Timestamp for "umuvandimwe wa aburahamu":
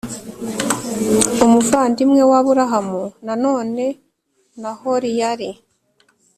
1.45-3.03